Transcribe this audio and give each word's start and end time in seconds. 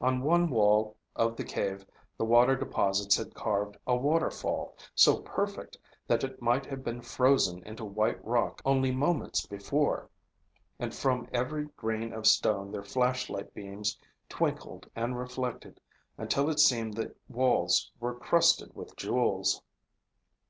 On 0.00 0.22
one 0.22 0.48
wall 0.48 0.96
of 1.14 1.36
the 1.36 1.44
cave 1.44 1.84
the 2.16 2.24
water 2.24 2.56
deposits 2.56 3.14
had 3.14 3.34
carved 3.34 3.76
a 3.86 3.94
waterfall, 3.94 4.74
so 4.94 5.18
perfect 5.20 5.76
that 6.06 6.24
it 6.24 6.40
might 6.40 6.64
have 6.64 6.82
been 6.82 7.02
frozen 7.02 7.62
into 7.64 7.84
white 7.84 8.24
rock 8.24 8.62
only 8.64 8.90
moments 8.90 9.44
before. 9.44 10.08
And 10.78 10.94
from 10.94 11.28
every 11.30 11.66
grain 11.76 12.14
of 12.14 12.26
stone 12.26 12.72
their 12.72 12.84
flashlight 12.84 13.52
beams 13.52 13.98
twinkled 14.30 14.88
and 14.96 15.18
reflected 15.18 15.78
until 16.16 16.48
it 16.48 16.58
seemed 16.58 16.94
the 16.94 17.14
walls 17.28 17.92
were 18.00 18.14
crusted 18.18 18.74
with 18.74 18.96
jewels. 18.96 19.60